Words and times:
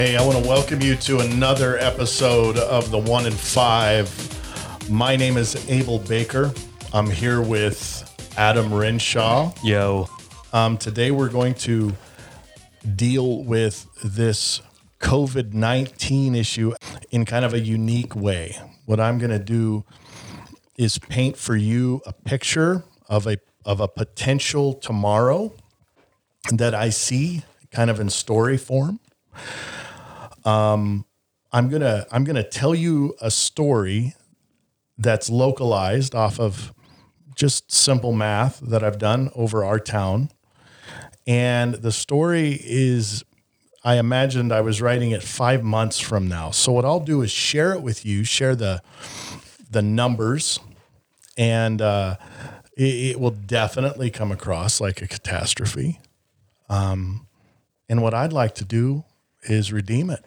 Hey, 0.00 0.16
I 0.16 0.24
want 0.24 0.42
to 0.42 0.48
welcome 0.48 0.80
you 0.80 0.96
to 0.96 1.18
another 1.18 1.76
episode 1.76 2.56
of 2.56 2.90
the 2.90 2.96
One 2.96 3.26
in 3.26 3.34
Five. 3.34 4.08
My 4.88 5.14
name 5.14 5.36
is 5.36 5.68
Abel 5.68 5.98
Baker. 5.98 6.54
I'm 6.94 7.10
here 7.10 7.42
with 7.42 8.32
Adam 8.38 8.72
Renshaw. 8.72 9.52
Yo. 9.62 10.08
Um, 10.54 10.78
today 10.78 11.10
we're 11.10 11.28
going 11.28 11.52
to 11.56 11.92
deal 12.96 13.44
with 13.44 13.86
this 14.02 14.62
COVID 15.00 15.52
19 15.52 16.34
issue 16.34 16.72
in 17.10 17.26
kind 17.26 17.44
of 17.44 17.52
a 17.52 17.60
unique 17.60 18.16
way. 18.16 18.56
What 18.86 19.00
I'm 19.00 19.18
going 19.18 19.32
to 19.32 19.38
do 19.38 19.84
is 20.78 20.96
paint 20.96 21.36
for 21.36 21.56
you 21.56 22.00
a 22.06 22.14
picture 22.14 22.84
of 23.06 23.26
a, 23.26 23.36
of 23.66 23.80
a 23.80 23.88
potential 23.88 24.72
tomorrow 24.72 25.52
that 26.50 26.74
I 26.74 26.88
see 26.88 27.44
kind 27.70 27.90
of 27.90 28.00
in 28.00 28.08
story 28.08 28.56
form. 28.56 28.98
Um, 30.44 31.04
I'm 31.52 31.68
gonna 31.68 32.06
I'm 32.12 32.24
gonna 32.24 32.48
tell 32.48 32.74
you 32.74 33.14
a 33.20 33.30
story 33.30 34.14
that's 34.98 35.30
localized 35.30 36.14
off 36.14 36.38
of 36.38 36.72
just 37.34 37.72
simple 37.72 38.12
math 38.12 38.60
that 38.60 38.84
I've 38.84 38.98
done 38.98 39.30
over 39.34 39.64
our 39.64 39.78
town, 39.78 40.30
and 41.26 41.74
the 41.74 41.92
story 41.92 42.60
is 42.62 43.24
I 43.82 43.96
imagined 43.96 44.52
I 44.52 44.60
was 44.60 44.80
writing 44.80 45.10
it 45.10 45.22
five 45.22 45.62
months 45.62 45.98
from 45.98 46.28
now. 46.28 46.50
So 46.50 46.72
what 46.72 46.84
I'll 46.84 47.00
do 47.00 47.22
is 47.22 47.30
share 47.30 47.72
it 47.72 47.82
with 47.82 48.04
you, 48.04 48.24
share 48.24 48.54
the 48.54 48.82
the 49.70 49.82
numbers, 49.82 50.60
and 51.36 51.80
uh, 51.80 52.16
it, 52.76 53.12
it 53.12 53.20
will 53.20 53.30
definitely 53.30 54.10
come 54.10 54.30
across 54.30 54.80
like 54.80 55.02
a 55.02 55.08
catastrophe. 55.08 56.00
Um, 56.68 57.26
and 57.88 58.02
what 58.02 58.14
I'd 58.14 58.32
like 58.32 58.54
to 58.56 58.64
do 58.64 59.04
is 59.42 59.72
redeem 59.72 60.10
it. 60.10 60.24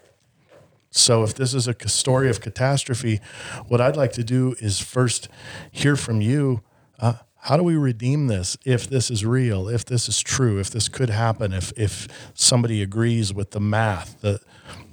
So 0.95 1.23
if 1.23 1.33
this 1.33 1.55
is 1.55 1.67
a 1.67 1.75
story 1.89 2.29
of 2.29 2.39
catastrophe, 2.39 3.19
what 3.67 3.81
I'd 3.81 3.97
like 3.97 4.13
to 4.13 4.23
do 4.23 4.55
is 4.59 4.79
first 4.79 5.27
hear 5.71 5.95
from 5.95 6.21
you. 6.21 6.61
Uh, 6.99 7.15
how 7.35 7.57
do 7.57 7.63
we 7.63 7.75
redeem 7.75 8.27
this 8.27 8.55
if 8.63 8.87
this 8.87 9.09
is 9.09 9.25
real, 9.25 9.67
if 9.67 9.83
this 9.83 10.07
is 10.07 10.21
true, 10.21 10.59
if 10.59 10.69
this 10.69 10.87
could 10.87 11.09
happen, 11.09 11.51
if 11.51 11.73
if 11.75 12.07
somebody 12.35 12.81
agrees 12.81 13.33
with 13.33 13.51
the 13.51 13.59
math, 13.59 14.21
the 14.21 14.39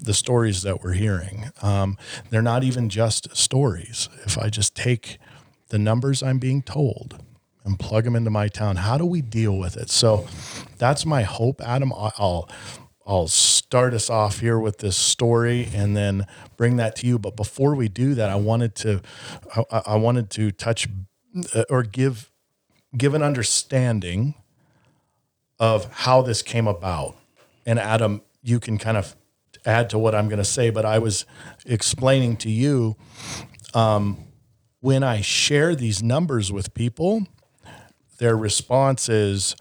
the 0.01 0.15
stories 0.15 0.62
that 0.62 0.83
we're 0.83 0.95
hearing? 0.95 1.51
Um, 1.62 1.98
they're 2.31 2.43
not 2.43 2.65
even 2.65 2.89
just 2.89 3.37
stories. 3.37 4.09
If 4.25 4.39
I 4.39 4.48
just 4.48 4.75
take 4.75 5.19
the 5.69 5.78
numbers 5.78 6.23
I'm 6.23 6.39
being 6.39 6.62
told 6.62 7.23
and 7.62 7.78
plug 7.78 8.05
them 8.05 8.17
into 8.17 8.31
my 8.31 8.48
town, 8.48 8.77
how 8.77 8.97
do 8.97 9.05
we 9.05 9.21
deal 9.21 9.56
with 9.56 9.77
it? 9.77 9.91
So 9.91 10.27
that's 10.78 11.05
my 11.05 11.23
hope, 11.23 11.61
Adam. 11.61 11.93
I'll 11.93 12.48
I'll 13.11 13.27
start 13.27 13.92
us 13.92 14.08
off 14.08 14.39
here 14.39 14.56
with 14.56 14.78
this 14.78 14.97
story 14.97 15.69
and 15.75 15.97
then 15.97 16.28
bring 16.56 16.77
that 16.77 16.94
to 16.97 17.08
you. 17.08 17.19
But 17.19 17.34
before 17.34 17.75
we 17.75 17.89
do 17.89 18.14
that, 18.14 18.30
I 18.30 18.36
wanted 18.36 18.77
to 18.77 19.00
I, 19.56 19.83
I 19.84 19.97
wanted 19.97 20.30
to 20.30 20.53
touch 20.53 20.86
uh, 21.53 21.64
or 21.69 21.83
give 21.83 22.31
give 22.97 23.14
an 23.14 23.22
understanding 23.25 24.36
of 25.58 25.92
how 25.92 26.22
this 26.22 26.41
came 26.41 26.69
about. 26.69 27.16
And 27.66 27.81
Adam, 27.81 28.22
you 28.44 28.61
can 28.61 28.78
kind 28.78 28.97
of 28.97 29.16
add 29.66 29.91
to 29.91 29.98
what 29.98 30.14
I'm 30.14 30.28
going 30.28 30.38
to 30.38 30.44
say, 30.44 30.70
but 30.70 30.84
I 30.84 31.00
was 31.00 31.27
explaining 31.66 32.36
to 32.36 32.48
you 32.48 32.94
um, 33.75 34.25
when 34.78 35.03
I 35.03 35.20
share 35.20 35.75
these 35.75 36.00
numbers 36.00 36.53
with 36.53 36.75
people, 36.75 37.27
their 38.19 38.37
response 38.37 39.09
is, 39.09 39.56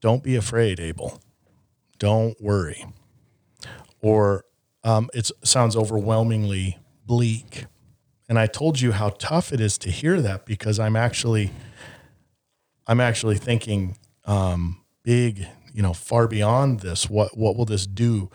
"Don't 0.00 0.22
be 0.22 0.36
afraid, 0.36 0.80
Abel." 0.80 1.20
Don't 1.98 2.40
worry. 2.40 2.84
Or 4.00 4.44
um, 4.82 5.08
it 5.14 5.30
sounds 5.42 5.76
overwhelmingly 5.76 6.78
bleak. 7.06 7.66
And 8.28 8.38
I 8.38 8.46
told 8.46 8.80
you 8.80 8.92
how 8.92 9.10
tough 9.10 9.52
it 9.52 9.60
is 9.60 9.78
to 9.78 9.90
hear 9.90 10.20
that 10.20 10.46
because 10.46 10.78
I'm 10.78 10.96
actually, 10.96 11.50
I'm 12.86 13.00
actually 13.00 13.36
thinking 13.36 13.96
um, 14.24 14.82
big, 15.02 15.46
you 15.72 15.82
know, 15.82 15.92
far 15.92 16.26
beyond 16.26 16.80
this. 16.80 17.08
What 17.08 17.36
what 17.36 17.56
will 17.56 17.64
this 17.66 17.86
do? 17.86 18.30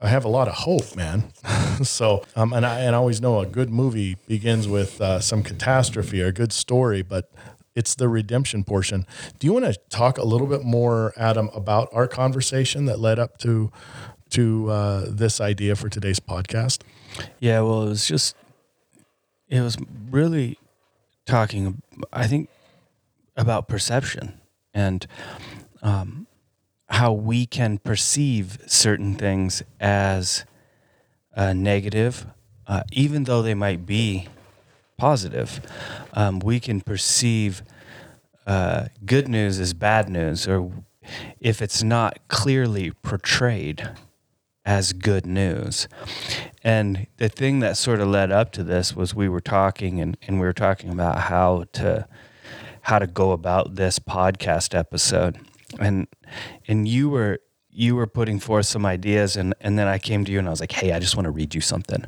I 0.00 0.08
have 0.08 0.24
a 0.24 0.28
lot 0.28 0.48
of 0.48 0.54
hope, 0.54 0.94
man. 0.96 1.32
so, 1.82 2.24
um, 2.36 2.52
and 2.52 2.66
I 2.66 2.80
and 2.80 2.94
I 2.94 2.98
always 2.98 3.20
know 3.20 3.40
a 3.40 3.46
good 3.46 3.70
movie 3.70 4.16
begins 4.26 4.68
with 4.68 5.00
uh, 5.00 5.20
some 5.20 5.42
catastrophe 5.42 6.22
or 6.22 6.26
a 6.26 6.32
good 6.32 6.52
story, 6.52 7.02
but 7.02 7.30
it's 7.74 7.94
the 7.94 8.08
redemption 8.08 8.64
portion. 8.64 9.06
Do 9.38 9.46
you 9.46 9.52
want 9.52 9.64
to 9.64 9.74
talk 9.88 10.18
a 10.18 10.24
little 10.24 10.46
bit 10.46 10.62
more, 10.62 11.12
Adam, 11.16 11.50
about 11.54 11.88
our 11.92 12.06
conversation 12.06 12.84
that 12.86 12.98
led 12.98 13.18
up 13.18 13.38
to 13.38 13.70
to 14.30 14.70
uh, 14.70 15.06
this 15.08 15.40
idea 15.40 15.76
for 15.76 15.88
today's 15.88 16.20
podcast? 16.20 16.82
Yeah, 17.38 17.60
well, 17.60 17.84
it 17.84 17.88
was 17.90 18.06
just 18.06 18.36
it 19.48 19.60
was 19.60 19.76
really 20.10 20.58
talking. 21.26 21.82
I 22.12 22.26
think 22.26 22.48
about 23.36 23.68
perception 23.68 24.40
and 24.72 25.06
um, 25.82 26.26
how 26.88 27.12
we 27.12 27.46
can 27.46 27.78
perceive 27.78 28.58
certain 28.66 29.14
things 29.14 29.62
as 29.80 30.44
uh, 31.36 31.52
negative, 31.52 32.26
uh, 32.66 32.82
even 32.92 33.24
though 33.24 33.42
they 33.42 33.54
might 33.54 33.86
be 33.86 34.28
positive. 34.96 35.60
Um, 36.12 36.38
we 36.38 36.60
can 36.60 36.80
perceive 36.80 37.62
uh, 38.46 38.86
good 39.04 39.28
news 39.28 39.58
as 39.58 39.74
bad 39.74 40.08
news, 40.08 40.46
or 40.46 40.70
if 41.40 41.62
it's 41.62 41.82
not 41.82 42.18
clearly 42.28 42.90
portrayed 42.90 43.90
as 44.64 44.92
good 44.92 45.26
news. 45.26 45.88
And 46.62 47.06
the 47.18 47.28
thing 47.28 47.60
that 47.60 47.76
sort 47.76 48.00
of 48.00 48.08
led 48.08 48.32
up 48.32 48.52
to 48.52 48.64
this 48.64 48.96
was 48.96 49.14
we 49.14 49.28
were 49.28 49.40
talking 49.40 50.00
and, 50.00 50.16
and 50.26 50.40
we 50.40 50.46
were 50.46 50.54
talking 50.54 50.90
about 50.90 51.22
how 51.22 51.64
to 51.74 52.06
how 52.82 52.98
to 52.98 53.06
go 53.06 53.32
about 53.32 53.76
this 53.76 53.98
podcast 53.98 54.78
episode. 54.78 55.38
And 55.78 56.06
and 56.66 56.86
you 56.88 57.10
were 57.10 57.40
you 57.76 57.96
were 57.96 58.06
putting 58.06 58.38
forth 58.38 58.66
some 58.66 58.86
ideas 58.86 59.36
and, 59.36 59.52
and 59.60 59.76
then 59.76 59.88
I 59.88 59.98
came 59.98 60.24
to 60.24 60.30
you 60.30 60.38
and 60.38 60.46
I 60.46 60.50
was 60.50 60.60
like, 60.60 60.70
hey, 60.70 60.92
I 60.92 61.00
just 61.00 61.16
want 61.16 61.24
to 61.24 61.32
read 61.32 61.56
you 61.56 61.60
something. 61.60 62.04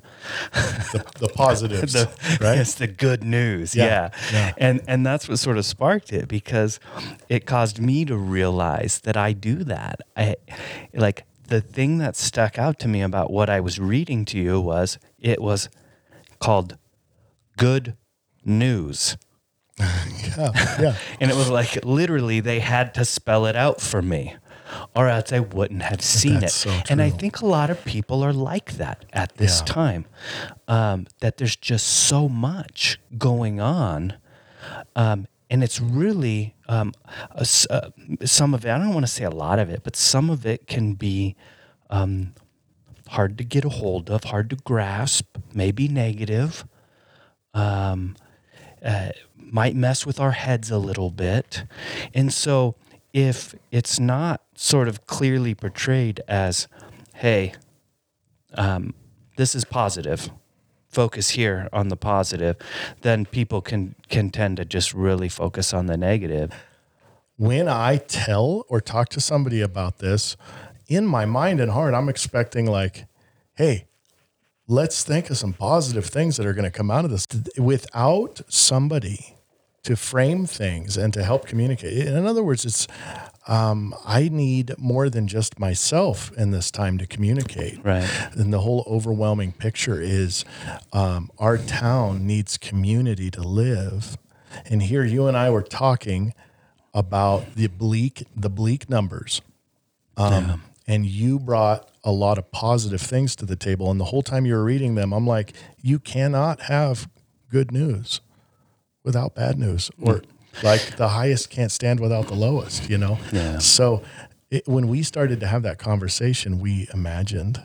the, 0.53 1.05
the 1.19 1.29
positives, 1.29 1.93
the, 1.95 2.09
right? 2.41 2.59
It's 2.59 2.75
the 2.75 2.87
good 2.87 3.25
news. 3.25 3.75
Yeah. 3.75 3.85
Yeah. 3.85 4.11
yeah. 4.33 4.53
And, 4.59 4.81
and 4.87 5.05
that's 5.05 5.29
what 5.29 5.41
sort 5.41 5.59
of 5.59 5.67
sparked 5.67 6.13
it 6.13 6.29
because 6.29 6.79
it 7.29 7.47
caused 7.47 7.81
me 7.81 8.05
to 8.05 8.17
realize 8.17 9.01
that 9.01 9.17
I 9.17 9.33
do 9.33 9.65
that. 9.65 10.03
I 10.17 10.37
like 10.95 11.25
the 11.49 11.61
thing 11.61 11.99
that 11.99 12.15
stuck 12.15 12.59
out 12.59 12.79
to 12.81 12.89
me 12.89 13.03
about 13.03 13.33
what 13.33 13.51
I 13.51 13.59
was 13.59 13.81
reading 13.81 14.25
to 14.27 14.39
you 14.39 14.61
was 14.61 14.99
it 15.19 15.43
was 15.43 15.69
called 16.39 16.79
good 17.57 17.97
news. 18.45 19.17
yeah, 19.79 20.53
yeah. 20.81 20.97
and 21.21 21.31
it 21.31 21.37
was 21.37 21.51
like 21.51 21.85
literally 21.85 22.39
they 22.39 22.61
had 22.61 22.95
to 22.95 23.05
spell 23.05 23.47
it 23.47 23.57
out 23.57 23.81
for 23.81 24.01
me 24.01 24.37
or 24.95 25.09
else 25.09 25.33
I 25.33 25.41
wouldn't 25.41 25.83
have 25.83 26.03
seen 26.03 26.43
it. 26.43 26.51
So 26.51 26.71
and 26.89 27.01
I 27.01 27.11
think 27.11 27.41
a 27.41 27.47
lot 27.47 27.71
of 27.71 27.85
people 27.85 28.23
are 28.23 28.33
like 28.33 28.73
that 28.73 29.05
at 29.13 29.37
this 29.37 29.61
yeah. 29.61 29.73
time. 29.73 30.05
Um, 30.69 31.07
that 31.21 31.37
there's 31.37 31.57
just 31.57 31.87
so 31.87 32.29
much 32.29 32.99
going 33.17 33.61
on. 33.61 34.15
Um, 34.95 35.29
and 35.49 35.63
it's 35.63 35.81
really 35.81 36.55
um, 36.69 36.93
uh, 37.35 37.45
some 38.25 38.55
of 38.55 38.65
it, 38.65 38.71
I 38.71 38.79
don't 38.79 38.93
want 38.93 39.07
to 39.07 39.13
say 39.13 39.25
a 39.25 39.31
lot 39.31 39.59
of 39.59 39.71
it, 39.71 39.83
but 39.85 39.95
some 39.97 40.31
of 40.31 40.45
it 40.45 40.67
can 40.67 40.95
be 40.95 41.37
um, 41.91 42.35
hard 43.09 43.39
to 43.39 43.45
get 43.45 43.65
a 43.65 43.69
hold 43.69 44.11
of, 44.11 44.25
hard 44.25 44.51
to 44.51 44.57
grasp, 44.57 45.39
maybe 45.55 45.89
negative. 45.89 46.65
Um, 47.55 48.17
uh, 48.85 49.11
might 49.37 49.77
mess 49.77 50.05
with 50.05 50.21
our 50.21 50.33
heads 50.33 50.71
a 50.71 50.79
little 50.79 51.11
bit. 51.11 51.65
And 52.13 52.33
so 52.33 52.75
if 53.17 53.55
it's 53.71 53.99
not 53.99 54.43
sort 54.55 54.89
of 54.89 55.07
clearly 55.07 55.55
portrayed 55.55 56.21
as, 56.29 56.69
hey, 57.15 57.55
um, 58.53 58.93
this 59.39 59.55
is 59.55 59.65
positive, 59.65 60.29
focus 60.91 61.31
here 61.31 61.67
on 61.73 61.89
the 61.89 61.97
positive, 61.97 62.57
then 63.01 63.25
people 63.25 63.63
can 63.63 63.95
can 64.11 64.29
tend 64.29 64.59
to 64.59 64.67
just 64.67 64.93
really 64.93 65.31
focus 65.31 65.73
on 65.73 65.87
the 65.87 65.97
negative. 65.97 66.53
When 67.39 67.69
I 67.69 67.97
tell 67.97 68.67
or 68.69 68.83
talk 68.83 69.09
to 69.11 69.21
somebody 69.21 69.63
about 69.63 69.97
this, 69.99 70.37
in 70.87 71.07
my 71.07 71.25
mind 71.25 71.59
and 71.59 71.71
heart, 71.71 71.95
I'm 71.95 72.11
expecting 72.11 72.67
like, 72.67 73.07
hey, 73.55 73.87
let's 74.69 75.03
think 75.03 75.31
of 75.31 75.39
some 75.39 75.55
positive 75.55 76.05
things 76.05 76.37
that 76.37 76.45
are 76.45 76.53
going 76.53 76.71
to 76.71 76.79
come 76.79 76.91
out 76.91 77.07
of 77.07 77.11
this. 77.11 77.27
Without 77.57 78.43
somebody 78.49 79.36
to 79.87 79.95
frame 79.95 80.47
things 80.47 80.97
and 80.97 81.15
to 81.15 81.23
help 81.23 81.47
communicate. 81.47 82.09
In 82.09 82.27
other 82.27 82.43
words, 82.43 82.65
it's 82.65 82.89
um, 83.47 83.95
I 84.05 84.29
need 84.29 84.77
more 84.77 85.09
than 85.09 85.29
just 85.29 85.61
myself 85.61 86.33
in 86.37 86.51
this 86.51 86.73
time 86.73 86.99
to 86.99 87.07
communicate. 87.07 87.79
Right. 87.85 88.09
And 88.33 88.53
the 88.53 88.59
whole 88.59 88.83
overwhelming 88.89 89.53
picture 89.53 90.01
is 90.01 90.45
um, 90.93 91.31
our 91.39 91.57
town 91.57 92.27
needs 92.27 92.59
community 92.59 93.31
to 93.31 93.43
live. 93.43 94.19
And 94.65 94.83
here 94.83 95.05
you 95.05 95.29
and 95.29 95.37
I 95.37 95.51
were 95.51 95.63
talking 95.63 96.35
about 96.93 97.55
the 97.55 97.69
bleak 97.69 98.25
the 98.35 98.51
bleak 98.51 98.91
numbers. 98.91 99.41
Um, 100.17 100.33
yeah. 100.33 100.57
and 100.89 101.07
you 101.07 101.39
brought 101.39 101.91
a 102.03 102.11
lot 102.11 102.39
of 102.39 102.51
positive 102.51 103.03
things 103.03 103.37
to 103.37 103.47
the 103.47 103.55
table. 103.55 103.91
And 103.91 104.01
the 104.01 104.07
whole 104.07 104.23
time 104.23 104.47
you 104.47 104.55
were 104.55 104.65
reading 104.65 104.97
them, 104.97 105.13
I'm 105.13 105.27
like, 105.27 105.53
you 105.81 106.01
cannot 106.01 106.63
have 106.63 107.09
good 107.51 107.71
news 107.71 108.21
without 109.07 109.35
bad 109.35 109.59
news, 109.59 109.91
or 110.03 110.21
like 110.63 110.97
the 110.97 111.09
highest 111.09 111.49
can't 111.49 111.73
stand 111.73 112.01
without 112.01 112.27
the 112.27 112.35
lowest, 112.35 112.91
you 112.91 112.99
know? 112.99 113.19
Yeah. 113.33 113.59
So 113.59 114.03
it, 114.51 114.67
when 114.67 114.89
we 114.89 115.03
started 115.03 115.41
to 115.41 115.47
have 115.47 115.63
that 115.63 115.79
conversation, 115.79 116.59
we 116.59 116.89
imagined 116.93 117.63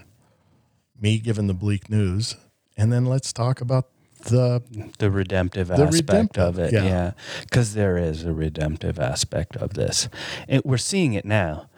me 0.99 1.17
giving 1.17 1.47
the 1.47 1.53
bleak 1.53 1.89
news, 1.89 2.37
and 2.77 2.93
then 2.93 3.05
let's 3.05 3.33
talk 3.33 3.59
about 3.59 3.89
the 4.25 4.61
the 4.99 5.09
redemptive 5.09 5.69
the 5.69 5.73
aspect 5.73 5.93
redemptive, 5.93 6.43
of 6.43 6.59
it. 6.59 6.73
Yeah, 6.73 7.13
because 7.41 7.75
yeah. 7.75 7.81
there 7.81 7.97
is 7.97 8.23
a 8.23 8.31
redemptive 8.31 8.99
aspect 8.99 9.55
of 9.55 9.73
this. 9.73 10.07
It, 10.47 10.63
we're 10.63 10.77
seeing 10.77 11.13
it 11.13 11.25
now. 11.25 11.70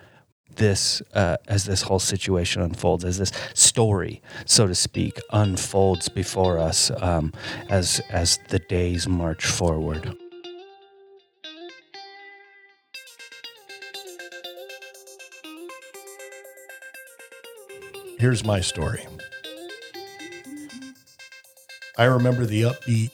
This 0.56 1.02
uh, 1.14 1.38
as 1.48 1.66
this 1.66 1.82
whole 1.82 2.00
situation 2.00 2.62
unfolds, 2.62 3.04
as 3.04 3.18
this 3.18 3.32
story, 3.54 4.22
so 4.46 4.68
to 4.68 4.76
speak, 4.76 5.20
unfolds 5.32 6.10
before 6.10 6.58
us, 6.60 6.92
um, 7.02 7.34
as 7.70 8.02
as 8.10 8.40
the 8.50 8.60
days 8.60 9.08
march 9.08 9.46
forward. 9.46 10.16
Here's 18.20 18.46
my 18.46 18.62
story. 18.62 19.06
I 21.98 22.06
remember 22.06 22.46
the 22.46 22.64
upbeat 22.64 23.12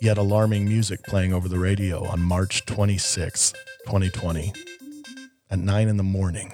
yet 0.00 0.18
alarming 0.18 0.64
music 0.64 1.02
playing 1.04 1.32
over 1.32 1.48
the 1.48 1.58
radio 1.58 2.04
on 2.04 2.20
March 2.20 2.66
26, 2.66 3.52
2020, 3.86 4.52
at 5.50 5.58
9 5.58 5.88
in 5.88 5.96
the 5.96 6.02
morning. 6.02 6.52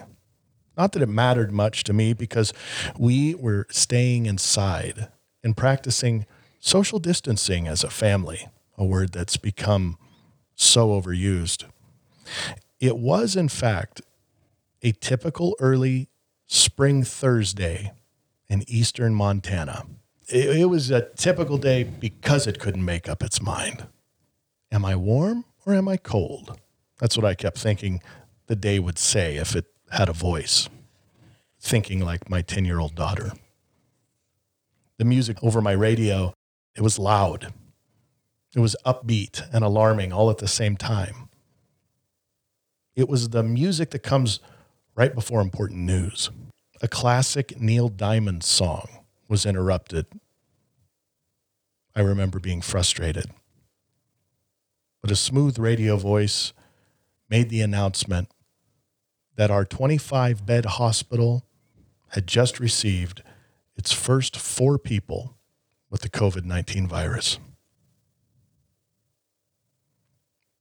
Not 0.77 0.93
that 0.93 1.03
it 1.03 1.09
mattered 1.09 1.53
much 1.53 1.85
to 1.85 1.93
me 1.93 2.13
because 2.13 2.53
we 2.99 3.35
were 3.35 3.67
staying 3.71 4.27
inside 4.27 5.09
and 5.43 5.57
practicing 5.57 6.27
social 6.59 6.99
distancing 6.99 7.69
as 7.69 7.85
a 7.85 7.91
family, 7.91 8.49
a 8.77 8.85
word 8.85 9.13
that's 9.13 9.37
become 9.37 9.99
so 10.55 10.89
overused. 10.89 11.65
It 12.81 12.97
was, 12.99 13.37
in 13.37 13.49
fact, 13.49 14.03
a 14.83 14.93
typical 14.93 15.55
early 15.61 16.09
spring 16.47 17.03
Thursday 17.05 17.93
in 18.49 18.65
eastern 18.69 19.15
Montana 19.15 19.85
it, 20.29 20.57
it 20.57 20.65
was 20.67 20.91
a 20.91 21.03
typical 21.17 21.59
day 21.59 21.85
because 21.85 22.47
it 22.47 22.59
couldn't 22.59 22.85
make 22.85 23.09
up 23.09 23.23
its 23.23 23.41
mind. 23.41 23.87
Am 24.73 24.85
I 24.85 24.97
warm 24.97 25.45
or 25.67 25.75
am 25.75 25.89
I 25.89 25.97
cold? 25.97 26.59
That's 26.99 27.17
what 27.17 27.27
I 27.27 27.35
kept 27.35 27.59
thinking 27.59 28.03
the 28.47 28.57
day 28.57 28.79
would 28.79 28.99
say 28.99 29.37
if 29.37 29.55
it 29.55 29.67
had 29.95 30.09
a 30.09 30.13
voice, 30.13 30.69
thinking 31.61 32.01
like 32.01 32.29
my 32.29 32.43
10 32.43 32.65
year 32.65 32.81
old 32.81 32.95
daughter. 32.95 33.33
The 34.99 35.05
music 35.05 35.43
over 35.43 35.61
my 35.61 35.73
radio, 35.73 36.35
it 36.77 36.83
was 36.83 36.99
loud. 36.99 37.53
It 38.55 38.61
was 38.61 38.77
upbeat 38.85 39.43
and 39.53 39.65
alarming 39.65 40.13
all 40.13 40.31
at 40.31 40.39
the 40.39 40.49
same 40.49 40.77
time. 40.77 41.29
It 42.97 43.09
was 43.09 43.31
the 43.31 43.43
music 43.43 43.91
that 43.91 44.01
comes 44.01 44.41
right 44.97 45.15
before 45.15 45.41
important 45.41 45.81
news. 45.81 46.31
A 46.83 46.89
classic 46.89 47.61
Neil 47.61 47.89
Diamond 47.89 48.45
song 48.45 49.05
was 49.29 49.47
interrupted. 49.47 50.07
I 51.95 52.01
remember 52.01 52.39
being 52.41 52.61
frustrated. 52.61 53.27
But 55.01 55.13
a 55.13 55.17
smooth 55.17 55.59
radio 55.59 55.97
voice 55.97 56.53
made 57.29 57.49
the 57.49 57.61
announcement 57.61 58.29
that 59.37 59.51
our 59.51 59.65
25 59.65 60.47
bed 60.47 60.65
hospital 60.65 61.45
had 62.09 62.27
just 62.27 62.61
received 62.61 63.23
its 63.77 63.93
first 63.93 64.37
four 64.37 64.79
people 64.79 65.37
with 65.91 66.03
the 66.03 66.09
COVID 66.09 66.45
19 66.45 66.87
virus. 66.87 67.39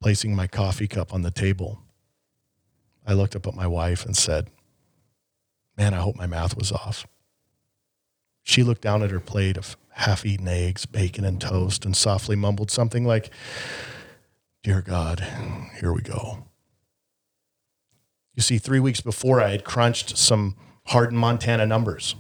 Placing 0.02 0.36
my 0.36 0.48
coffee 0.48 0.88
cup 0.88 1.14
on 1.14 1.22
the 1.22 1.32
table, 1.32 1.80
I 3.06 3.14
looked 3.14 3.36
up 3.36 3.48
at 3.48 3.56
my 3.56 3.68
wife 3.68 4.06
and 4.06 4.18
said, 4.18 4.50
Man, 5.78 5.94
I 5.94 5.98
hope 5.98 6.16
my 6.16 6.28
math 6.28 6.58
was 6.58 6.72
off. 6.72 7.08
She 8.44 8.64
looked 8.64 8.82
down 8.82 9.02
at 9.02 9.12
her 9.12 9.20
plate 9.20 9.58
of 9.58 9.78
half 9.90 10.26
eaten 10.26 10.48
eggs, 10.48 10.86
bacon, 10.86 11.24
and 11.24 11.40
toast 11.40 11.86
and 11.86 11.96
softly 11.96 12.36
mumbled 12.36 12.70
something 12.70 13.06
like, 13.06 13.30
Dear 14.64 14.82
God, 14.82 15.26
here 15.80 15.94
we 15.94 16.02
go. 16.02 16.46
You 18.34 18.42
see, 18.42 18.58
three 18.58 18.80
weeks 18.80 19.02
before, 19.02 19.42
I 19.42 19.50
had 19.50 19.64
crunched 19.64 20.18
some 20.18 20.56
Hardin, 20.88 21.18
Montana 21.18 21.66
numbers. 21.66 22.16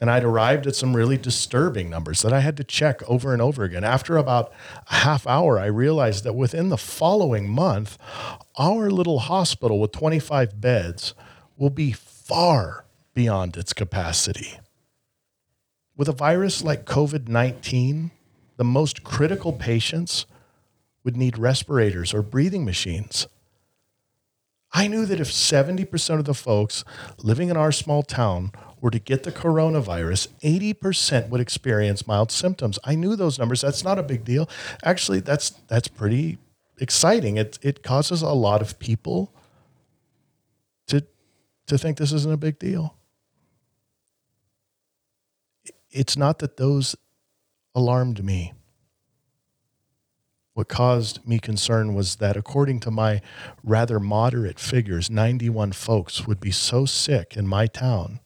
And 0.00 0.10
I'd 0.10 0.22
arrived 0.22 0.66
at 0.66 0.76
some 0.76 0.94
really 0.94 1.16
disturbing 1.16 1.90
numbers 1.90 2.22
that 2.22 2.32
I 2.32 2.40
had 2.40 2.56
to 2.58 2.64
check 2.64 3.02
over 3.08 3.32
and 3.32 3.42
over 3.42 3.64
again. 3.64 3.82
After 3.82 4.16
about 4.16 4.52
a 4.88 4.94
half 4.96 5.26
hour, 5.26 5.58
I 5.58 5.66
realized 5.66 6.22
that 6.22 6.34
within 6.34 6.68
the 6.68 6.76
following 6.76 7.48
month, 7.48 7.98
our 8.56 8.90
little 8.90 9.18
hospital 9.18 9.80
with 9.80 9.90
25 9.92 10.60
beds 10.60 11.14
will 11.56 11.70
be 11.70 11.90
far 11.90 12.84
beyond 13.12 13.56
its 13.56 13.72
capacity. 13.72 14.60
With 15.96 16.08
a 16.08 16.12
virus 16.12 16.62
like 16.62 16.84
COVID 16.84 17.26
19, 17.26 18.12
the 18.56 18.64
most 18.64 19.02
critical 19.02 19.52
patients 19.52 20.26
would 21.02 21.16
need 21.16 21.38
respirators 21.38 22.14
or 22.14 22.22
breathing 22.22 22.64
machines. 22.64 23.26
I 24.72 24.86
knew 24.86 25.06
that 25.06 25.20
if 25.20 25.28
70% 25.28 26.18
of 26.18 26.24
the 26.24 26.34
folks 26.34 26.84
living 27.22 27.48
in 27.48 27.56
our 27.56 27.72
small 27.72 28.02
town 28.02 28.52
were 28.80 28.90
to 28.90 28.98
get 28.98 29.22
the 29.22 29.32
coronavirus, 29.32 30.28
80% 30.42 31.30
would 31.30 31.40
experience 31.40 32.06
mild 32.06 32.30
symptoms. 32.30 32.78
I 32.84 32.94
knew 32.94 33.16
those 33.16 33.38
numbers. 33.38 33.62
That's 33.62 33.82
not 33.82 33.98
a 33.98 34.02
big 34.02 34.24
deal. 34.24 34.48
Actually, 34.84 35.20
that's 35.20 35.50
that's 35.68 35.88
pretty 35.88 36.38
exciting. 36.80 37.38
It 37.38 37.58
it 37.62 37.82
causes 37.82 38.22
a 38.22 38.28
lot 38.28 38.60
of 38.60 38.78
people 38.78 39.32
to 40.88 41.04
to 41.66 41.78
think 41.78 41.96
this 41.96 42.12
isn't 42.12 42.32
a 42.32 42.36
big 42.36 42.58
deal 42.58 42.98
it's 45.90 46.16
not 46.16 46.38
that 46.40 46.56
those 46.56 46.96
alarmed 47.74 48.24
me. 48.24 48.52
What 50.58 50.68
caused 50.68 51.24
me 51.24 51.38
concern 51.38 51.94
was 51.94 52.16
that, 52.16 52.36
according 52.36 52.80
to 52.80 52.90
my 52.90 53.22
rather 53.62 54.00
moderate 54.00 54.58
figures, 54.58 55.08
91 55.08 55.70
folks 55.70 56.26
would 56.26 56.40
be 56.40 56.50
so 56.50 56.84
sick 56.84 57.36
in 57.36 57.46
my 57.46 57.68
town 57.68 58.18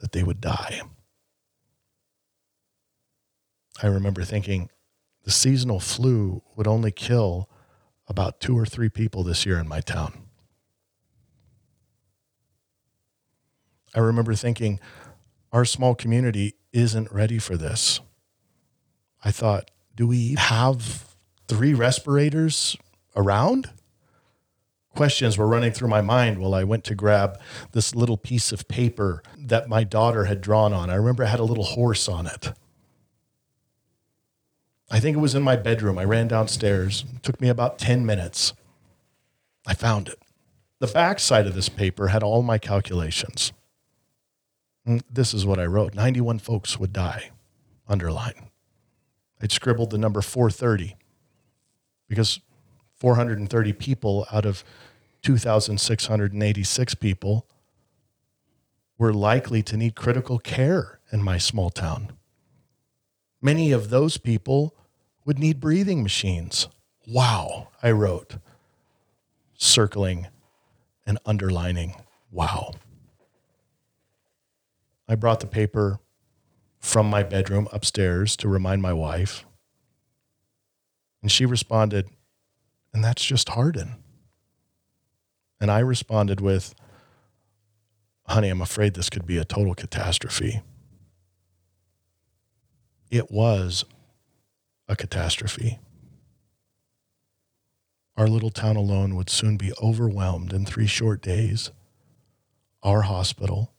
that 0.00 0.10
they 0.10 0.24
would 0.24 0.40
die. 0.40 0.80
I 3.80 3.86
remember 3.86 4.24
thinking 4.24 4.70
the 5.22 5.30
seasonal 5.30 5.78
flu 5.78 6.42
would 6.56 6.66
only 6.66 6.90
kill 6.90 7.48
about 8.08 8.40
two 8.40 8.58
or 8.58 8.66
three 8.66 8.88
people 8.88 9.22
this 9.22 9.46
year 9.46 9.60
in 9.60 9.68
my 9.68 9.80
town. 9.80 10.24
I 13.94 14.00
remember 14.00 14.34
thinking 14.34 14.80
our 15.52 15.64
small 15.64 15.94
community 15.94 16.56
isn't 16.72 17.12
ready 17.12 17.38
for 17.38 17.56
this. 17.56 18.00
I 19.24 19.30
thought, 19.30 19.70
do 19.94 20.08
we 20.08 20.34
have 20.34 21.15
three 21.48 21.74
respirators 21.74 22.76
around? 23.14 23.70
Questions 24.94 25.36
were 25.36 25.46
running 25.46 25.72
through 25.72 25.88
my 25.88 26.00
mind 26.00 26.38
while 26.38 26.54
I 26.54 26.64
went 26.64 26.84
to 26.84 26.94
grab 26.94 27.38
this 27.72 27.94
little 27.94 28.16
piece 28.16 28.50
of 28.50 28.66
paper 28.66 29.22
that 29.36 29.68
my 29.68 29.84
daughter 29.84 30.24
had 30.24 30.40
drawn 30.40 30.72
on. 30.72 30.88
I 30.88 30.94
remember 30.94 31.22
it 31.22 31.28
had 31.28 31.40
a 31.40 31.44
little 31.44 31.64
horse 31.64 32.08
on 32.08 32.26
it. 32.26 32.52
I 34.90 35.00
think 35.00 35.16
it 35.16 35.20
was 35.20 35.34
in 35.34 35.42
my 35.42 35.56
bedroom. 35.56 35.98
I 35.98 36.04
ran 36.04 36.28
downstairs. 36.28 37.04
It 37.14 37.22
took 37.22 37.40
me 37.40 37.48
about 37.48 37.78
10 37.78 38.06
minutes. 38.06 38.54
I 39.66 39.74
found 39.74 40.08
it. 40.08 40.18
The 40.78 40.86
back 40.86 41.18
side 41.20 41.46
of 41.46 41.54
this 41.54 41.68
paper 41.68 42.08
had 42.08 42.22
all 42.22 42.42
my 42.42 42.58
calculations. 42.58 43.52
Mm, 44.86 45.02
this 45.10 45.34
is 45.34 45.44
what 45.44 45.58
I 45.58 45.66
wrote 45.66 45.94
91 45.94 46.38
folks 46.38 46.78
would 46.78 46.92
die, 46.92 47.30
underline. 47.88 48.50
I'd 49.42 49.52
scribbled 49.52 49.90
the 49.90 49.98
number 49.98 50.22
430 50.22 50.96
because 52.08 52.40
430 52.96 53.72
people 53.74 54.26
out 54.32 54.46
of 54.46 54.64
2,686 55.22 56.94
people 56.94 57.46
were 58.98 59.12
likely 59.12 59.62
to 59.62 59.76
need 59.76 59.94
critical 59.94 60.38
care 60.38 61.00
in 61.12 61.22
my 61.22 61.38
small 61.38 61.70
town. 61.70 62.12
Many 63.42 63.72
of 63.72 63.90
those 63.90 64.16
people 64.16 64.74
would 65.24 65.38
need 65.38 65.60
breathing 65.60 66.02
machines. 66.02 66.68
Wow, 67.06 67.68
I 67.82 67.90
wrote, 67.90 68.36
circling 69.54 70.28
and 71.06 71.18
underlining, 71.26 71.94
wow. 72.30 72.72
I 75.08 75.14
brought 75.14 75.40
the 75.40 75.46
paper 75.46 76.00
from 76.80 77.08
my 77.08 77.22
bedroom 77.22 77.68
upstairs 77.72 78.36
to 78.36 78.48
remind 78.48 78.82
my 78.82 78.92
wife. 78.92 79.44
And 81.26 81.32
she 81.32 81.44
responded, 81.44 82.08
and 82.94 83.02
that's 83.02 83.24
just 83.24 83.48
Hardin. 83.48 83.96
And 85.60 85.72
I 85.72 85.80
responded 85.80 86.40
with, 86.40 86.72
honey, 88.28 88.48
I'm 88.48 88.60
afraid 88.60 88.94
this 88.94 89.10
could 89.10 89.26
be 89.26 89.36
a 89.36 89.44
total 89.44 89.74
catastrophe. 89.74 90.62
It 93.10 93.28
was 93.28 93.84
a 94.86 94.94
catastrophe. 94.94 95.80
Our 98.16 98.28
little 98.28 98.50
town 98.50 98.76
alone 98.76 99.16
would 99.16 99.28
soon 99.28 99.56
be 99.56 99.72
overwhelmed 99.82 100.52
in 100.52 100.64
three 100.64 100.86
short 100.86 101.22
days. 101.22 101.72
Our 102.84 103.02
hospital, 103.02 103.72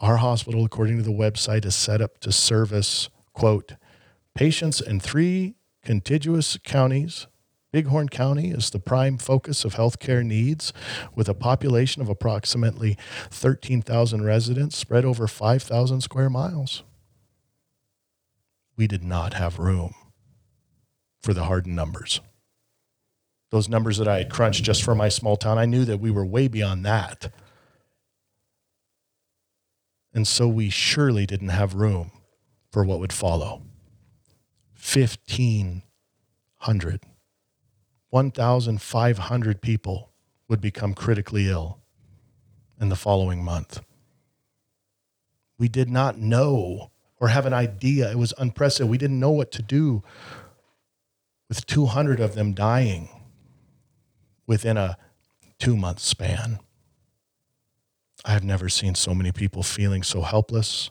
our 0.00 0.16
hospital, 0.16 0.64
according 0.64 0.96
to 0.96 1.02
the 1.02 1.10
website, 1.10 1.66
is 1.66 1.74
set 1.74 2.00
up 2.00 2.20
to 2.20 2.32
service, 2.32 3.10
quote, 3.34 3.74
patients 4.34 4.80
in 4.80 4.98
three 4.98 5.56
contiguous 5.82 6.58
counties. 6.64 7.26
Big 7.72 7.86
Horn 7.86 8.08
County 8.08 8.50
is 8.50 8.70
the 8.70 8.78
prime 8.78 9.16
focus 9.16 9.64
of 9.64 9.74
healthcare 9.74 10.24
needs, 10.24 10.72
with 11.14 11.28
a 11.28 11.34
population 11.34 12.02
of 12.02 12.08
approximately 12.08 12.98
13,000 13.30 14.24
residents 14.24 14.76
spread 14.76 15.04
over 15.06 15.26
5,000 15.26 16.02
square 16.02 16.28
miles. 16.28 16.82
We 18.76 18.86
did 18.86 19.02
not 19.02 19.34
have 19.34 19.58
room 19.58 19.94
for 21.22 21.32
the 21.32 21.44
Hardin 21.44 21.74
numbers. 21.74 22.20
Those 23.50 23.68
numbers 23.68 23.98
that 23.98 24.08
I 24.08 24.18
had 24.18 24.30
crunched 24.30 24.64
just 24.64 24.82
for 24.82 24.94
my 24.94 25.08
small 25.08 25.36
town, 25.36 25.58
I 25.58 25.66
knew 25.66 25.84
that 25.84 26.00
we 26.00 26.10
were 26.10 26.26
way 26.26 26.48
beyond 26.48 26.84
that. 26.84 27.32
And 30.14 30.26
so 30.28 30.46
we 30.46 30.68
surely 30.68 31.24
didn't 31.24 31.48
have 31.48 31.74
room 31.74 32.12
for 32.70 32.84
what 32.84 32.98
would 32.98 33.12
follow. 33.12 33.62
1,500, 34.82 37.00
1,500 38.10 39.62
people 39.62 40.10
would 40.48 40.60
become 40.60 40.92
critically 40.92 41.48
ill 41.48 41.78
in 42.80 42.88
the 42.88 42.96
following 42.96 43.44
month. 43.44 43.80
We 45.56 45.68
did 45.68 45.88
not 45.88 46.18
know 46.18 46.90
or 47.20 47.28
have 47.28 47.46
an 47.46 47.52
idea. 47.52 48.10
It 48.10 48.18
was 48.18 48.34
unprecedented. 48.36 48.90
We 48.90 48.98
didn't 48.98 49.20
know 49.20 49.30
what 49.30 49.52
to 49.52 49.62
do 49.62 50.02
with 51.48 51.64
200 51.66 52.18
of 52.18 52.34
them 52.34 52.52
dying 52.52 53.08
within 54.48 54.76
a 54.76 54.98
two 55.60 55.76
month 55.76 56.00
span. 56.00 56.58
I 58.24 58.32
have 58.32 58.42
never 58.42 58.68
seen 58.68 58.96
so 58.96 59.14
many 59.14 59.30
people 59.30 59.62
feeling 59.62 60.02
so 60.02 60.22
helpless, 60.22 60.90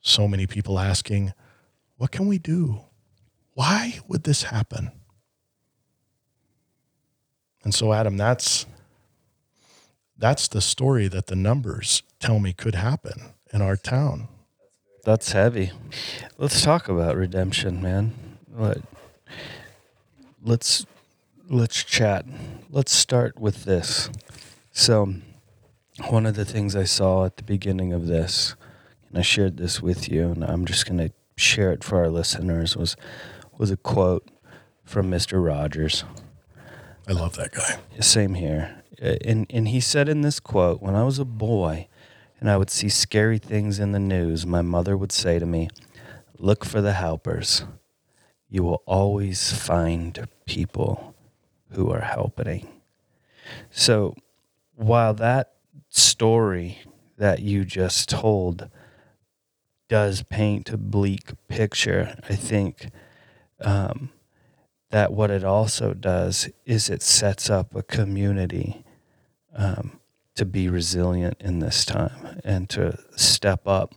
so 0.00 0.26
many 0.26 0.46
people 0.46 0.78
asking, 0.78 1.34
What 1.98 2.10
can 2.10 2.26
we 2.26 2.38
do? 2.38 2.80
Why 3.60 3.98
would 4.08 4.24
this 4.24 4.44
happen? 4.44 4.90
And 7.62 7.74
so, 7.74 7.92
Adam, 7.92 8.16
that's 8.16 8.64
that's 10.16 10.48
the 10.48 10.62
story 10.62 11.08
that 11.08 11.26
the 11.26 11.36
numbers 11.36 12.02
tell 12.20 12.38
me 12.38 12.54
could 12.54 12.74
happen 12.74 13.34
in 13.52 13.60
our 13.60 13.76
town. 13.76 14.28
That's 15.04 15.32
heavy. 15.32 15.72
Let's 16.38 16.62
talk 16.62 16.88
about 16.88 17.16
redemption, 17.16 17.82
man. 17.82 18.38
Let, 18.50 18.78
let's 20.42 20.86
let's 21.50 21.84
chat. 21.84 22.24
Let's 22.70 22.92
start 22.92 23.38
with 23.38 23.64
this. 23.64 24.08
So, 24.72 25.16
one 26.08 26.24
of 26.24 26.34
the 26.34 26.46
things 26.46 26.74
I 26.74 26.84
saw 26.84 27.26
at 27.26 27.36
the 27.36 27.42
beginning 27.42 27.92
of 27.92 28.06
this, 28.06 28.54
and 29.10 29.18
I 29.18 29.22
shared 29.22 29.58
this 29.58 29.82
with 29.82 30.08
you, 30.08 30.30
and 30.30 30.44
I'm 30.44 30.64
just 30.64 30.86
going 30.86 30.96
to 30.96 31.12
share 31.36 31.72
it 31.72 31.84
for 31.84 31.98
our 31.98 32.08
listeners, 32.08 32.74
was 32.74 32.96
was 33.60 33.70
a 33.70 33.76
quote 33.76 34.26
from 34.84 35.10
Mr. 35.10 35.44
Rogers. 35.44 36.04
I 37.06 37.12
love 37.12 37.36
that 37.36 37.52
guy. 37.52 37.78
Same 38.00 38.32
here. 38.32 38.82
And 38.98 39.46
and 39.50 39.68
he 39.68 39.80
said 39.80 40.08
in 40.08 40.22
this 40.22 40.40
quote, 40.40 40.80
when 40.80 40.94
I 40.94 41.04
was 41.04 41.18
a 41.18 41.26
boy 41.26 41.86
and 42.40 42.50
I 42.50 42.56
would 42.56 42.70
see 42.70 42.88
scary 42.88 43.36
things 43.36 43.78
in 43.78 43.92
the 43.92 43.98
news, 43.98 44.46
my 44.46 44.62
mother 44.62 44.96
would 44.96 45.12
say 45.12 45.38
to 45.38 45.44
me, 45.44 45.68
"Look 46.38 46.64
for 46.64 46.80
the 46.80 46.94
helpers. 46.94 47.64
You 48.48 48.62
will 48.62 48.82
always 48.86 49.52
find 49.52 50.26
people 50.46 51.14
who 51.72 51.90
are 51.90 52.00
helping." 52.00 52.66
So, 53.70 54.14
while 54.74 55.12
that 55.14 55.52
story 55.90 56.78
that 57.18 57.40
you 57.40 57.66
just 57.66 58.08
told 58.08 58.70
does 59.88 60.22
paint 60.22 60.70
a 60.70 60.78
bleak 60.78 61.32
picture, 61.48 62.16
I 62.26 62.36
think 62.36 62.90
um, 63.62 64.10
that 64.90 65.12
what 65.12 65.30
it 65.30 65.44
also 65.44 65.94
does 65.94 66.48
is 66.66 66.90
it 66.90 67.02
sets 67.02 67.48
up 67.48 67.74
a 67.74 67.82
community 67.82 68.84
um, 69.54 70.00
to 70.34 70.44
be 70.44 70.68
resilient 70.68 71.36
in 71.40 71.60
this 71.60 71.84
time 71.84 72.40
and 72.44 72.68
to 72.70 72.98
step 73.16 73.66
up 73.66 73.94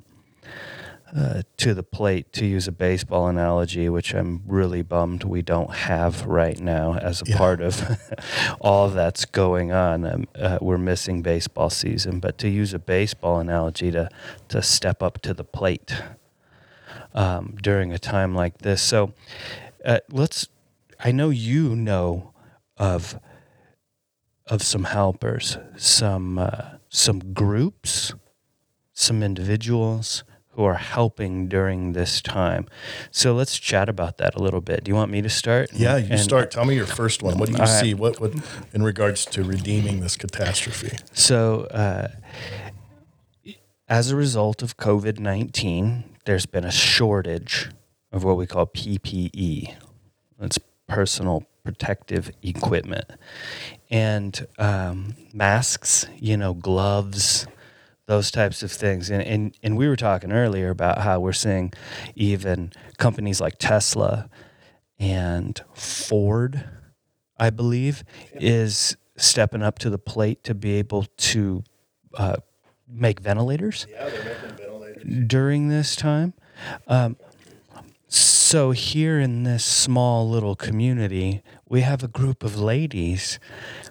uh, 1.15 1.43
to 1.57 1.75
the 1.75 1.83
plate, 1.83 2.33
to 2.33 2.45
use 2.45 2.67
a 2.67 2.71
baseball 2.71 3.27
analogy, 3.27 3.87
which 3.87 4.15
I'm 4.15 4.41
really 4.47 4.81
bummed 4.81 5.23
we 5.23 5.43
don't 5.43 5.71
have 5.71 6.25
right 6.25 6.59
now 6.59 6.95
as 6.95 7.21
a 7.21 7.25
yeah. 7.27 7.37
part 7.37 7.61
of 7.61 7.99
all 8.61 8.89
that's 8.89 9.25
going 9.25 9.71
on. 9.71 10.05
Um, 10.05 10.27
uh, 10.35 10.57
we're 10.59 10.79
missing 10.79 11.21
baseball 11.21 11.69
season, 11.69 12.19
but 12.19 12.39
to 12.39 12.49
use 12.49 12.73
a 12.73 12.79
baseball 12.79 13.39
analogy, 13.39 13.91
to 13.91 14.09
to 14.49 14.63
step 14.63 15.03
up 15.03 15.21
to 15.21 15.35
the 15.35 15.43
plate 15.43 15.93
um, 17.13 17.57
during 17.61 17.91
a 17.91 17.99
time 17.99 18.35
like 18.35 18.59
this. 18.59 18.81
So 18.81 19.13
uh, 19.85 19.99
let's. 20.09 20.47
I 20.99 21.11
know 21.11 21.29
you 21.29 21.75
know 21.75 22.33
of 22.77 23.19
of 24.47 24.61
some 24.61 24.85
helpers, 24.85 25.57
some 25.77 26.37
uh, 26.37 26.77
some 26.89 27.33
groups, 27.33 28.13
some 28.93 29.23
individuals 29.23 30.23
who 30.55 30.63
are 30.63 30.75
helping 30.75 31.47
during 31.47 31.93
this 31.93 32.21
time. 32.21 32.67
So 33.09 33.33
let's 33.33 33.57
chat 33.57 33.89
about 33.89 34.17
that 34.19 34.35
a 34.35 34.39
little 34.39 34.61
bit. 34.61 34.83
Do 34.83 34.89
you 34.89 34.95
want 34.95 35.11
me 35.11 35.21
to 35.21 35.29
start? 35.29 35.71
Yeah, 35.73 35.97
you 35.97 36.11
and, 36.11 36.19
start. 36.19 36.51
Tell 36.51 36.65
me 36.65 36.75
your 36.75 36.85
first 36.85 37.23
one. 37.23 37.37
What 37.37 37.51
do 37.51 37.57
you 37.57 37.67
see? 37.67 37.93
What 37.93 38.19
what 38.19 38.33
in 38.73 38.83
regards 38.83 39.25
to 39.25 39.43
redeeming 39.43 39.99
this 39.99 40.15
catastrophe? 40.15 40.97
So, 41.11 41.61
uh, 41.65 42.09
as 43.87 44.11
a 44.11 44.15
result 44.15 44.61
of 44.61 44.77
COVID 44.77 45.19
nineteen, 45.19 46.12
there's 46.25 46.45
been 46.45 46.65
a 46.65 46.71
shortage 46.71 47.69
of 48.11 48.23
what 48.23 48.37
we 48.37 48.45
call 48.45 48.67
PPE. 48.67 49.75
That's 50.39 50.59
personal 50.87 51.45
protective 51.63 52.31
equipment 52.41 53.05
and 53.89 54.45
um, 54.57 55.15
masks. 55.33 56.05
You 56.17 56.37
know, 56.37 56.53
gloves 56.53 57.47
those 58.05 58.31
types 58.31 58.63
of 58.63 58.71
things. 58.71 59.09
And, 59.09 59.21
and, 59.23 59.57
and 59.63 59.77
we 59.77 59.87
were 59.87 59.95
talking 59.95 60.31
earlier 60.31 60.69
about 60.69 60.99
how 60.99 61.19
we're 61.19 61.33
seeing 61.33 61.71
even 62.15 62.71
companies 62.97 63.39
like 63.39 63.55
Tesla 63.59 64.29
and 64.99 65.61
Ford, 65.73 66.65
I 67.37 67.49
believe, 67.49 68.03
is 68.33 68.97
stepping 69.15 69.61
up 69.61 69.79
to 69.79 69.89
the 69.89 69.97
plate 69.97 70.43
to 70.43 70.53
be 70.53 70.73
able 70.73 71.05
to 71.17 71.63
uh, 72.15 72.35
make 72.87 73.19
ventilators. 73.19 73.87
Yeah, 73.89 74.09
they're 74.09 74.23
making 74.23 74.41
ventilators. 74.49 74.72
During 75.03 75.69
this 75.69 75.95
time. 75.95 76.33
Um, 76.87 77.17
so, 78.07 78.71
here 78.71 79.19
in 79.19 79.43
this 79.43 79.65
small 79.65 80.29
little 80.29 80.55
community, 80.55 81.41
we 81.67 81.81
have 81.81 82.03
a 82.03 82.07
group 82.07 82.43
of 82.43 82.59
ladies 82.59 83.39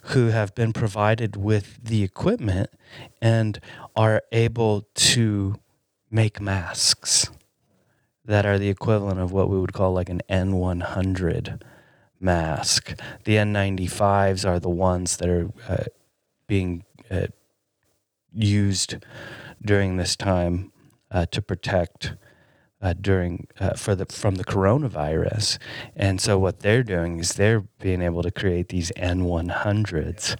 who 0.04 0.28
have 0.28 0.54
been 0.54 0.72
provided 0.72 1.34
with 1.34 1.82
the 1.82 2.04
equipment 2.04 2.70
and 3.20 3.58
are 3.96 4.22
able 4.30 4.86
to 4.94 5.56
make 6.10 6.40
masks 6.40 7.28
that 8.24 8.46
are 8.46 8.58
the 8.58 8.68
equivalent 8.68 9.18
of 9.18 9.32
what 9.32 9.50
we 9.50 9.58
would 9.58 9.72
call 9.72 9.92
like 9.92 10.08
an 10.08 10.20
N100 10.30 11.60
mask. 12.20 12.94
The 13.24 13.34
N95s 13.34 14.48
are 14.48 14.60
the 14.60 14.70
ones 14.70 15.16
that 15.16 15.28
are 15.28 15.50
uh, 15.68 15.84
being 16.46 16.84
uh, 17.10 17.26
used 18.32 19.04
during 19.60 19.96
this 19.96 20.14
time 20.14 20.72
uh, 21.12 21.26
to 21.26 21.42
protect 21.42 22.14
uh, 22.80 22.94
during 23.00 23.46
uh, 23.60 23.74
for 23.74 23.94
the 23.94 24.06
from 24.06 24.34
the 24.34 24.44
coronavirus, 24.44 25.58
and 25.94 26.20
so 26.20 26.38
what 26.38 26.60
they're 26.60 26.82
doing 26.82 27.20
is 27.20 27.34
they're 27.34 27.60
being 27.80 28.02
able 28.02 28.22
to 28.22 28.30
create 28.30 28.70
these 28.70 28.90
N100s, 28.96 30.36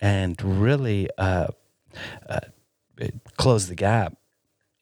and 0.00 0.42
really 0.42 1.08
uh, 1.16 1.48
uh 2.28 2.40
close 3.38 3.68
the 3.68 3.74
gap 3.74 4.14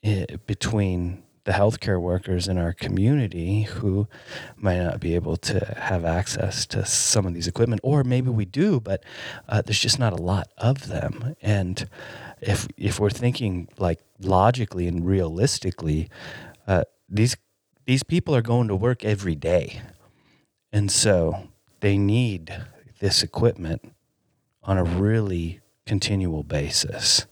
eh, 0.03 0.27
between 0.47 1.23
the 1.49 1.55
healthcare 1.55 1.99
workers 1.99 2.47
in 2.47 2.59
our 2.59 2.75
community 2.75 3.63
who 3.63 4.07
might 4.55 4.77
not 4.77 5.01
be 5.01 5.15
able 5.15 5.35
to 5.35 5.75
have 5.79 6.05
access 6.05 6.67
to 6.67 6.85
some 6.85 7.25
of 7.25 7.33
these 7.33 7.47
equipment, 7.47 7.81
or 7.83 8.05
maybe 8.05 8.29
we 8.29 8.45
do, 8.45 8.81
but 8.81 9.03
uh, 9.49 9.63
there's 9.63 9.79
just 9.79 9.99
not 9.99 10.13
a 10.13 10.23
lot 10.23 10.49
of 10.59 10.89
them. 10.89 11.35
And 11.41 11.89
if 12.41 12.69
if 12.77 13.01
we're 13.01 13.11
thinking 13.11 13.69
like 13.79 14.01
logically 14.21 14.87
and 14.87 15.07
realistically, 15.07 16.09
uh, 16.67 16.85
these 17.09 17.37
these 17.87 18.03
people 18.03 18.35
are 18.35 18.43
going 18.43 18.69
to 18.69 18.77
work 18.77 19.05
every 19.05 19.35
day, 19.35 19.83
and 20.73 20.91
so 20.91 21.49
they 21.81 21.97
need 21.97 22.65
this 23.01 23.23
equipment 23.23 23.93
on 24.63 24.77
a 24.77 24.85
really 24.85 25.61
continual 25.87 26.43
basis. 26.43 27.27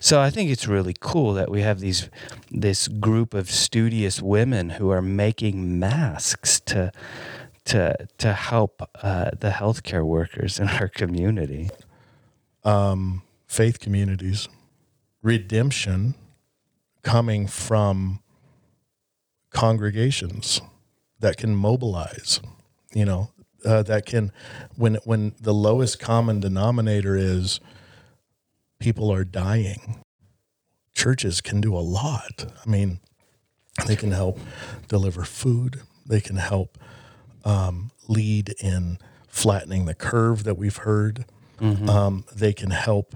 So 0.00 0.20
I 0.20 0.30
think 0.30 0.50
it's 0.50 0.66
really 0.66 0.94
cool 0.98 1.34
that 1.34 1.50
we 1.50 1.62
have 1.62 1.80
these 1.80 2.10
this 2.50 2.88
group 2.88 3.34
of 3.34 3.50
studious 3.50 4.20
women 4.20 4.70
who 4.70 4.90
are 4.90 5.02
making 5.02 5.78
masks 5.78 6.60
to 6.60 6.92
to 7.66 7.96
to 8.18 8.32
help 8.32 8.82
uh, 9.02 9.30
the 9.38 9.50
healthcare 9.50 10.04
workers 10.04 10.58
in 10.58 10.68
our 10.68 10.88
community. 10.88 11.70
Um, 12.64 13.22
faith 13.48 13.80
communities, 13.80 14.48
redemption 15.22 16.14
coming 17.02 17.46
from 17.46 18.20
congregations 19.50 20.60
that 21.18 21.36
can 21.36 21.56
mobilize. 21.56 22.40
You 22.94 23.04
know, 23.04 23.30
uh, 23.64 23.82
that 23.84 24.06
can 24.06 24.32
when 24.76 24.96
when 25.04 25.34
the 25.40 25.54
lowest 25.54 25.98
common 25.98 26.40
denominator 26.40 27.16
is 27.16 27.60
people 28.78 29.12
are 29.12 29.24
dying. 29.24 30.04
Churches 30.94 31.40
can 31.40 31.60
do 31.60 31.76
a 31.76 31.80
lot. 31.80 32.46
I 32.64 32.68
mean, 32.68 33.00
they 33.86 33.96
can 33.96 34.12
help 34.12 34.38
deliver 34.88 35.24
food. 35.24 35.82
They 36.06 36.20
can 36.20 36.36
help 36.36 36.78
um, 37.44 37.90
lead 38.08 38.54
in 38.60 38.98
flattening 39.28 39.84
the 39.84 39.94
curve 39.94 40.44
that 40.44 40.56
we've 40.56 40.78
heard. 40.78 41.24
Mm-hmm. 41.60 41.88
Um, 41.88 42.24
they 42.34 42.52
can 42.52 42.70
help 42.70 43.14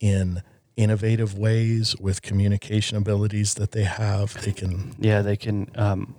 in 0.00 0.42
innovative 0.76 1.36
ways 1.36 1.96
with 1.98 2.22
communication 2.22 2.96
abilities 2.96 3.54
that 3.54 3.72
they 3.72 3.84
have. 3.84 4.40
They 4.44 4.52
can. 4.52 4.94
Yeah, 4.98 5.22
they 5.22 5.36
can. 5.36 5.70
Um, 5.74 6.14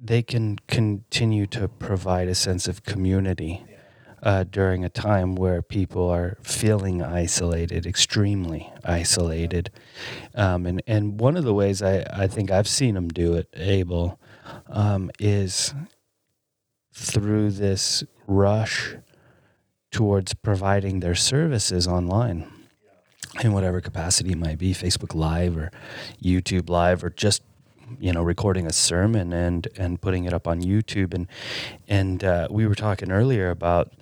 they 0.00 0.22
can 0.22 0.58
continue 0.68 1.46
to 1.48 1.66
provide 1.68 2.28
a 2.28 2.34
sense 2.34 2.68
of 2.68 2.84
community 2.84 3.64
uh, 4.22 4.44
during 4.44 4.84
a 4.84 4.88
time 4.88 5.34
where 5.34 5.62
people 5.62 6.08
are 6.08 6.38
feeling 6.42 7.02
isolated, 7.02 7.86
extremely 7.86 8.72
isolated. 8.84 9.70
Um, 10.34 10.66
and, 10.66 10.82
and 10.86 11.20
one 11.20 11.36
of 11.36 11.44
the 11.44 11.54
ways 11.54 11.82
I, 11.82 12.04
I 12.12 12.26
think 12.26 12.50
I've 12.50 12.68
seen 12.68 12.94
them 12.94 13.08
do 13.08 13.34
it, 13.34 13.48
Abel, 13.54 14.20
um, 14.68 15.10
is 15.18 15.74
through 16.92 17.52
this 17.52 18.04
rush 18.26 18.96
towards 19.90 20.34
providing 20.34 21.00
their 21.00 21.14
services 21.14 21.86
online 21.86 22.50
in 23.42 23.52
whatever 23.52 23.80
capacity 23.80 24.32
it 24.32 24.38
might 24.38 24.58
be 24.58 24.72
Facebook 24.74 25.14
Live 25.14 25.56
or 25.56 25.70
YouTube 26.22 26.68
Live 26.68 27.04
or 27.04 27.10
just 27.10 27.42
you 27.98 28.12
know 28.12 28.22
recording 28.22 28.66
a 28.66 28.72
sermon 28.72 29.32
and 29.32 29.68
and 29.76 30.00
putting 30.00 30.24
it 30.24 30.32
up 30.32 30.46
on 30.46 30.60
YouTube. 30.60 31.14
And 31.14 31.26
and 31.88 32.22
uh, 32.24 32.48
we 32.50 32.66
were 32.66 32.74
talking 32.74 33.10
earlier 33.10 33.50
about 33.50 33.92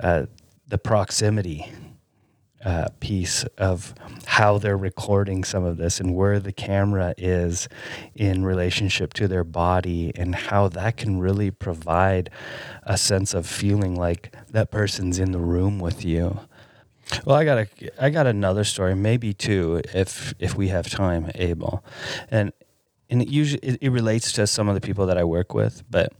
uh, 0.00 0.26
the 0.68 0.78
proximity 0.78 1.72
uh, 2.64 2.88
piece 3.00 3.44
of 3.58 3.94
how 4.26 4.58
they're 4.58 4.76
recording 4.76 5.44
some 5.44 5.64
of 5.64 5.76
this 5.76 6.00
and 6.00 6.14
where 6.14 6.38
the 6.38 6.52
camera 6.52 7.14
is 7.18 7.68
in 8.14 8.44
relationship 8.44 9.12
to 9.14 9.26
their 9.26 9.44
body 9.44 10.12
and 10.14 10.34
how 10.34 10.68
that 10.68 10.96
can 10.96 11.18
really 11.18 11.50
provide 11.50 12.30
a 12.84 12.96
sense 12.96 13.34
of 13.34 13.46
feeling 13.46 13.96
like 13.96 14.34
that 14.50 14.70
person's 14.70 15.18
in 15.18 15.32
the 15.32 15.40
room 15.40 15.78
with 15.78 16.04
you. 16.04 16.40
Well, 17.24 17.36
I 17.36 17.44
got 17.44 17.58
a, 17.58 17.68
I 18.00 18.10
got 18.10 18.26
another 18.26 18.64
story, 18.64 18.94
maybe 18.94 19.34
two, 19.34 19.82
if 19.92 20.34
if 20.38 20.56
we 20.56 20.68
have 20.68 20.88
time, 20.88 21.30
Abel, 21.34 21.84
and 22.30 22.52
and 23.10 23.22
it 23.22 23.28
usually 23.28 23.60
it, 23.62 23.78
it, 23.82 23.90
relates 23.90 24.32
to 24.32 24.46
some 24.46 24.68
of 24.68 24.74
the 24.74 24.80
people 24.80 25.06
that 25.06 25.18
I 25.18 25.24
work 25.24 25.52
with. 25.52 25.82
But 25.90 26.12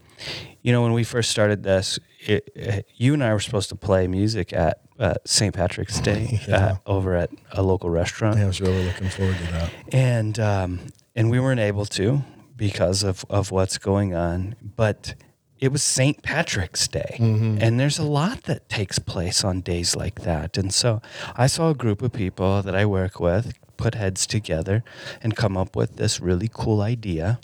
you 0.62 0.72
know, 0.72 0.82
when 0.82 0.92
we 0.92 1.04
first 1.04 1.30
started 1.30 1.62
this, 1.62 1.98
it, 2.20 2.48
it, 2.54 2.86
you 2.94 3.14
and 3.14 3.22
I 3.22 3.32
were 3.32 3.40
supposed 3.40 3.68
to 3.70 3.76
play 3.76 4.06
music 4.06 4.52
at 4.52 4.80
uh, 4.98 5.14
St. 5.24 5.54
Patrick's 5.54 6.00
Day 6.00 6.40
yeah. 6.48 6.56
uh, 6.56 6.76
over 6.86 7.14
at 7.16 7.30
a 7.50 7.62
local 7.62 7.90
restaurant. 7.90 8.38
Yeah, 8.38 8.44
I 8.44 8.46
was 8.46 8.60
really 8.60 8.84
looking 8.84 9.08
forward 9.08 9.36
to 9.36 9.52
that. 9.52 9.70
And 9.92 10.38
um, 10.38 10.80
and 11.16 11.30
we 11.30 11.40
weren't 11.40 11.60
able 11.60 11.84
to 11.86 12.22
because 12.56 13.02
of 13.02 13.24
of 13.28 13.50
what's 13.50 13.78
going 13.78 14.14
on, 14.14 14.56
but. 14.76 15.14
It 15.58 15.70
was 15.70 15.84
St. 15.84 16.24
Patrick's 16.24 16.88
Day, 16.88 17.18
mm-hmm. 17.20 17.58
and 17.60 17.78
there's 17.78 17.96
a 17.96 18.02
lot 18.02 18.42
that 18.46 18.68
takes 18.68 18.98
place 18.98 19.44
on 19.44 19.60
days 19.60 19.94
like 19.94 20.22
that. 20.22 20.58
And 20.58 20.74
so 20.74 21.00
I 21.36 21.46
saw 21.46 21.70
a 21.70 21.74
group 21.74 22.02
of 22.02 22.12
people 22.12 22.62
that 22.62 22.74
I 22.74 22.84
work 22.84 23.20
with 23.20 23.52
put 23.76 23.94
heads 23.94 24.26
together 24.26 24.82
and 25.22 25.36
come 25.36 25.56
up 25.56 25.76
with 25.76 25.98
this 25.98 26.18
really 26.18 26.50
cool 26.52 26.80
idea 26.80 27.38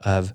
of 0.00 0.34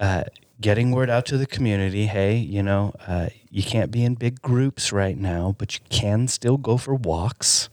uh, 0.00 0.24
getting 0.64 0.92
word 0.92 1.10
out 1.10 1.26
to 1.26 1.36
the 1.36 1.46
community 1.46 2.06
hey, 2.06 2.36
you 2.36 2.62
know, 2.62 2.90
uh, 3.06 3.28
you 3.50 3.62
can't 3.62 3.90
be 3.90 4.02
in 4.02 4.14
big 4.14 4.40
groups 4.40 4.94
right 4.94 5.18
now, 5.18 5.54
but 5.58 5.74
you 5.74 5.80
can 5.90 6.26
still 6.26 6.56
go 6.56 6.78
for 6.78 6.94
walks 6.94 7.68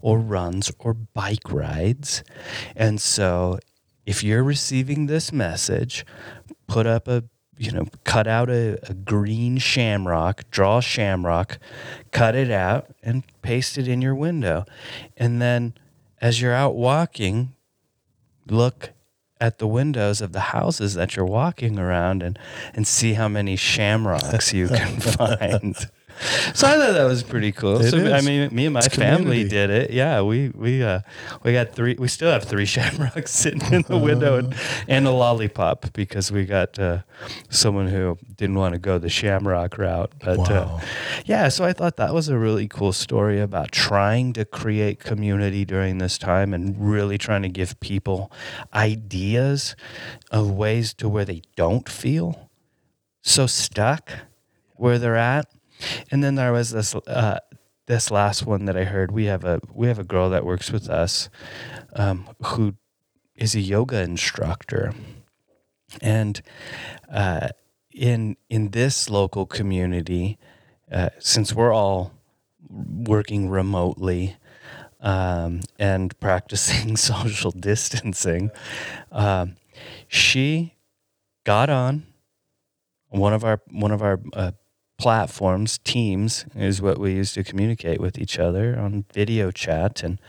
or 0.00 0.18
runs 0.18 0.72
or 0.78 0.94
bike 0.94 1.50
rides. 1.50 2.24
And 2.74 2.98
so 3.02 3.58
if 4.06 4.24
you're 4.24 4.42
receiving 4.42 5.08
this 5.08 5.30
message, 5.30 6.06
put 6.66 6.86
up 6.86 7.06
a 7.06 7.24
you 7.58 7.70
know, 7.70 7.86
cut 8.04 8.26
out 8.26 8.48
a, 8.48 8.78
a, 8.88 8.94
green 8.94 9.58
shamrock, 9.58 10.50
draw 10.50 10.78
a 10.78 10.82
shamrock, 10.82 11.58
cut 12.10 12.34
it 12.34 12.50
out, 12.50 12.86
and 13.02 13.24
paste 13.42 13.76
it 13.76 13.86
in 13.86 14.00
your 14.00 14.14
window. 14.14 14.64
And 15.18 15.40
then 15.40 15.74
as 16.22 16.40
you're 16.40 16.54
out 16.54 16.74
walking, 16.74 17.52
look 18.48 18.92
at 19.42 19.58
the 19.58 19.66
windows 19.66 20.20
of 20.20 20.30
the 20.30 20.40
houses 20.40 20.94
that 20.94 21.16
you're 21.16 21.26
walking 21.26 21.76
around 21.76 22.22
and, 22.22 22.38
and 22.74 22.86
see 22.86 23.14
how 23.14 23.26
many 23.26 23.56
shamrocks 23.56 24.52
you 24.52 24.68
can 24.68 25.00
find. 25.00 25.90
So 26.54 26.66
I 26.66 26.76
thought 26.76 26.92
that 26.92 27.04
was 27.04 27.22
pretty 27.22 27.52
cool. 27.52 27.80
It 27.80 27.90
so 27.90 27.96
is. 27.96 28.12
I 28.12 28.20
mean, 28.20 28.54
me 28.54 28.66
and 28.66 28.74
my 28.74 28.80
it's 28.80 28.94
family 28.94 29.44
community. 29.44 29.48
did 29.48 29.70
it. 29.70 29.90
Yeah, 29.90 30.22
we 30.22 30.50
we 30.50 30.82
uh, 30.82 31.00
we 31.42 31.52
got 31.52 31.74
three. 31.74 31.96
We 31.98 32.08
still 32.08 32.30
have 32.30 32.44
three 32.44 32.64
shamrocks 32.72 33.30
sitting 33.30 33.72
in 33.72 33.82
the 33.82 33.98
window 33.98 34.38
and, 34.38 34.54
and 34.88 35.06
a 35.06 35.10
lollipop 35.10 35.92
because 35.92 36.30
we 36.30 36.44
got 36.44 36.78
uh, 36.78 37.02
someone 37.50 37.88
who 37.88 38.18
didn't 38.36 38.56
want 38.56 38.74
to 38.74 38.78
go 38.78 38.98
the 38.98 39.08
shamrock 39.08 39.78
route. 39.78 40.12
But 40.20 40.38
uh, 40.50 40.66
wow. 40.68 40.76
uh, 40.76 40.80
yeah, 41.24 41.48
so 41.48 41.64
I 41.64 41.72
thought 41.72 41.96
that 41.96 42.14
was 42.14 42.28
a 42.28 42.38
really 42.38 42.68
cool 42.68 42.92
story 42.92 43.40
about 43.40 43.72
trying 43.72 44.32
to 44.34 44.44
create 44.44 45.00
community 45.00 45.64
during 45.64 45.98
this 45.98 46.18
time 46.18 46.54
and 46.54 46.76
really 46.78 47.18
trying 47.18 47.42
to 47.42 47.48
give 47.48 47.78
people 47.80 48.30
ideas 48.74 49.76
of 50.30 50.50
ways 50.50 50.94
to 50.94 51.08
where 51.08 51.24
they 51.24 51.42
don't 51.56 51.88
feel 51.88 52.50
so 53.22 53.46
stuck 53.46 54.10
where 54.76 54.98
they're 54.98 55.16
at 55.16 55.46
and 56.10 56.22
then 56.22 56.34
there 56.34 56.52
was 56.52 56.70
this 56.70 56.94
uh, 56.94 57.38
this 57.86 58.10
last 58.10 58.46
one 58.46 58.64
that 58.66 58.76
I 58.76 58.84
heard. 58.84 59.10
We 59.10 59.26
have 59.26 59.44
a 59.44 59.60
we 59.72 59.88
have 59.88 59.98
a 59.98 60.04
girl 60.04 60.30
that 60.30 60.44
works 60.44 60.70
with 60.70 60.88
us 60.88 61.28
um, 61.94 62.28
who 62.42 62.74
is 63.34 63.54
a 63.54 63.60
yoga 63.60 64.02
instructor, 64.02 64.94
and 66.00 66.40
uh, 67.10 67.48
in 67.92 68.36
in 68.48 68.70
this 68.70 69.10
local 69.10 69.46
community, 69.46 70.38
uh, 70.90 71.10
since 71.18 71.54
we're 71.54 71.72
all 71.74 72.12
working 72.70 73.50
remotely 73.50 74.36
um, 75.00 75.60
and 75.78 76.18
practicing 76.20 76.96
social 77.12 77.50
distancing, 77.50 78.50
um, 79.10 79.56
she 80.08 80.74
got 81.44 81.68
on 81.68 82.06
one 83.08 83.32
of 83.32 83.44
our 83.44 83.60
one 83.70 83.90
of 83.90 84.02
our 84.02 84.20
uh, 84.32 84.52
platforms, 85.02 85.78
Teams 85.78 86.44
is 86.54 86.80
what 86.80 86.96
we 86.96 87.12
used 87.12 87.34
to 87.34 87.42
communicate 87.42 88.00
with 88.00 88.18
each 88.18 88.38
other 88.38 88.78
on 88.78 89.04
video 89.12 89.50
chat 89.50 90.04
and 90.04 90.20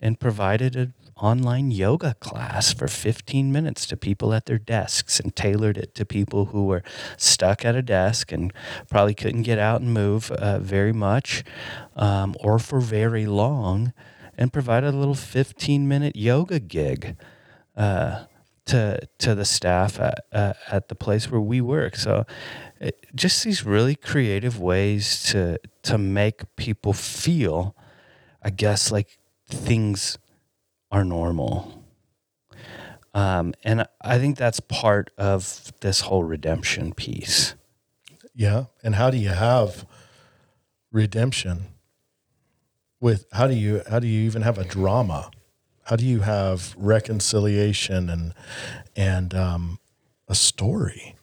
and 0.00 0.20
provided 0.20 0.76
an 0.76 0.94
online 1.16 1.72
yoga 1.72 2.14
class 2.20 2.72
for 2.72 2.86
15 2.86 3.50
minutes 3.50 3.86
to 3.86 3.96
people 3.96 4.32
at 4.32 4.46
their 4.46 4.58
desks 4.58 5.18
and 5.18 5.34
tailored 5.34 5.76
it 5.76 5.96
to 5.96 6.04
people 6.04 6.46
who 6.46 6.66
were 6.66 6.84
stuck 7.16 7.64
at 7.64 7.74
a 7.74 7.82
desk 7.82 8.30
and 8.30 8.52
probably 8.88 9.14
couldn't 9.14 9.42
get 9.42 9.58
out 9.58 9.80
and 9.80 9.92
move 9.92 10.30
uh, 10.30 10.60
very 10.60 10.92
much 10.92 11.42
um, 11.96 12.36
or 12.38 12.60
for 12.60 12.78
very 12.78 13.26
long 13.26 13.92
and 14.38 14.52
provided 14.52 14.94
a 14.94 14.96
little 14.96 15.16
15 15.16 15.88
minute 15.88 16.14
yoga 16.14 16.60
gig. 16.60 17.16
Uh, 17.76 18.26
to 18.66 18.98
to 19.18 19.34
the 19.34 19.44
staff 19.44 20.00
at, 20.00 20.24
uh, 20.32 20.54
at 20.70 20.88
the 20.88 20.94
place 20.94 21.30
where 21.30 21.40
we 21.40 21.60
work. 21.60 21.96
So 21.96 22.24
it, 22.80 23.06
just 23.14 23.44
these 23.44 23.64
really 23.64 23.94
creative 23.94 24.60
ways 24.60 25.22
to 25.30 25.58
to 25.82 25.98
make 25.98 26.56
people 26.56 26.92
feel, 26.92 27.74
I 28.42 28.50
guess, 28.50 28.90
like 28.90 29.18
things 29.48 30.18
are 30.90 31.04
normal. 31.04 31.84
Um, 33.12 33.54
and 33.62 33.86
I 34.00 34.18
think 34.18 34.36
that's 34.36 34.58
part 34.60 35.10
of 35.16 35.72
this 35.80 36.00
whole 36.00 36.24
redemption 36.24 36.92
piece. 36.92 37.54
Yeah, 38.34 38.64
and 38.82 38.96
how 38.96 39.10
do 39.10 39.16
you 39.16 39.28
have 39.28 39.86
redemption? 40.90 41.66
With 43.00 43.26
how 43.32 43.46
do 43.46 43.54
you 43.54 43.82
how 43.88 43.98
do 43.98 44.06
you 44.06 44.22
even 44.22 44.42
have 44.42 44.58
a 44.58 44.64
drama? 44.64 45.30
How 45.84 45.96
do 45.96 46.06
you 46.06 46.20
have 46.20 46.74
reconciliation 46.78 48.08
and 48.10 48.34
and 48.96 49.34
um, 49.34 49.78
a 50.28 50.34
story? 50.34 51.16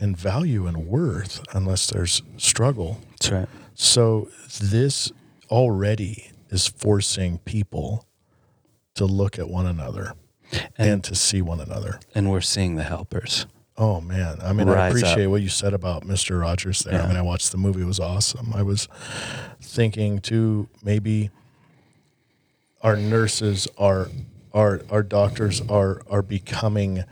and 0.00 0.16
value 0.16 0.66
and 0.66 0.86
worth 0.86 1.44
unless 1.54 1.86
there's 1.88 2.22
struggle. 2.38 3.00
That's 3.10 3.30
right. 3.30 3.48
So 3.74 4.28
this 4.60 5.12
already 5.50 6.32
is 6.48 6.66
forcing 6.66 7.38
people 7.38 8.06
to 8.94 9.04
look 9.04 9.38
at 9.38 9.48
one 9.48 9.66
another 9.66 10.14
and, 10.52 10.90
and 10.90 11.04
to 11.04 11.14
see 11.14 11.42
one 11.42 11.60
another. 11.60 12.00
And 12.14 12.30
we're 12.30 12.40
seeing 12.40 12.76
the 12.76 12.82
helpers. 12.82 13.46
Oh 13.76 14.00
man, 14.00 14.38
I 14.42 14.52
mean, 14.52 14.68
Rise 14.68 14.78
I 14.78 14.88
appreciate 14.88 15.26
up. 15.26 15.30
what 15.30 15.42
you 15.42 15.48
said 15.48 15.72
about 15.72 16.04
Mister 16.04 16.38
Rogers 16.38 16.80
there. 16.80 16.94
Yeah. 16.94 17.04
I 17.04 17.06
mean, 17.06 17.16
I 17.16 17.22
watched 17.22 17.50
the 17.52 17.58
movie; 17.58 17.80
it 17.80 17.86
was 17.86 18.00
awesome. 18.00 18.52
I 18.54 18.62
was 18.62 18.88
thinking 19.62 20.18
too, 20.18 20.68
maybe 20.82 21.30
our 22.80 22.96
nurses 22.96 23.68
are, 23.78 24.08
our 24.52 24.80
our 24.90 25.02
doctors 25.02 25.60
are 25.68 26.02
are 26.08 26.22
becoming 26.22 27.04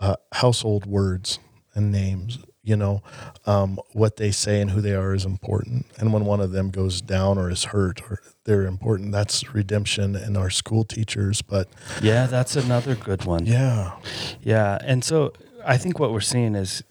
uh, 0.00 0.16
household 0.32 0.86
words 0.86 1.38
and 1.74 1.90
names. 1.90 2.38
You 2.62 2.76
know, 2.76 3.02
um, 3.44 3.78
what 3.92 4.16
they 4.16 4.30
say 4.30 4.62
and 4.62 4.70
who 4.70 4.80
they 4.80 4.94
are 4.94 5.12
is 5.12 5.26
important. 5.26 5.84
And 5.98 6.14
when 6.14 6.24
one 6.24 6.40
of 6.40 6.50
them 6.52 6.70
goes 6.70 7.02
down 7.02 7.36
or 7.36 7.50
is 7.50 7.64
hurt, 7.64 8.00
or 8.10 8.22
they're 8.44 8.64
important. 8.64 9.12
That's 9.12 9.52
redemption 9.52 10.16
in 10.16 10.34
our 10.34 10.48
school 10.48 10.82
teachers. 10.82 11.42
But 11.42 11.68
yeah, 12.00 12.26
that's 12.26 12.56
another 12.56 12.94
good 12.94 13.26
one. 13.26 13.44
Yeah, 13.44 13.92
yeah. 14.40 14.78
And 14.82 15.04
so 15.04 15.34
I 15.66 15.76
think 15.76 15.98
what 15.98 16.12
we're 16.12 16.20
seeing 16.20 16.54
is 16.54 16.82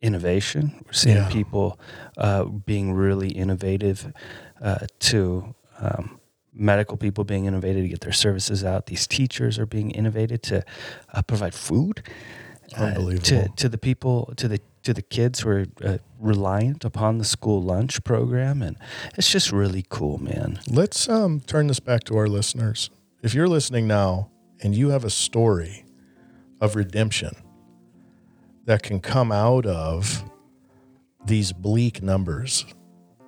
innovation. 0.00 0.82
We're 0.86 0.92
seeing 0.92 1.16
yeah. 1.16 1.28
people 1.28 1.78
uh, 2.16 2.44
being 2.44 2.94
really 2.94 3.28
innovative 3.28 4.10
uh, 4.62 4.86
to 5.00 5.54
um, 5.78 6.17
medical 6.58 6.96
people 6.96 7.24
being 7.24 7.46
innovated 7.46 7.84
to 7.84 7.88
get 7.88 8.00
their 8.00 8.12
services 8.12 8.64
out. 8.64 8.86
These 8.86 9.06
teachers 9.06 9.58
are 9.58 9.66
being 9.66 9.90
innovated 9.92 10.42
to 10.44 10.64
uh, 11.14 11.22
provide 11.22 11.54
food. 11.54 12.02
Uh, 12.76 12.92
to, 13.22 13.48
to 13.56 13.66
the 13.66 13.78
people, 13.78 14.34
to 14.36 14.46
the 14.46 14.60
to 14.82 14.92
the 14.92 15.00
kids 15.00 15.40
who 15.40 15.48
are 15.48 15.66
uh, 15.82 15.98
reliant 16.18 16.84
upon 16.84 17.16
the 17.16 17.24
school 17.24 17.62
lunch 17.62 18.04
program, 18.04 18.60
and 18.60 18.76
it's 19.16 19.30
just 19.30 19.50
really 19.52 19.86
cool, 19.88 20.18
man. 20.18 20.60
Let's 20.68 21.08
um, 21.08 21.40
turn 21.40 21.66
this 21.66 21.80
back 21.80 22.04
to 22.04 22.16
our 22.18 22.26
listeners. 22.26 22.90
If 23.22 23.32
you're 23.32 23.48
listening 23.48 23.86
now 23.86 24.30
and 24.60 24.74
you 24.74 24.90
have 24.90 25.04
a 25.04 25.10
story 25.10 25.86
of 26.60 26.76
redemption 26.76 27.34
that 28.66 28.82
can 28.82 29.00
come 29.00 29.32
out 29.32 29.64
of 29.64 30.22
these 31.24 31.52
bleak 31.52 32.02
numbers 32.02 32.66